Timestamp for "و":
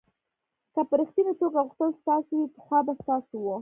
3.43-3.47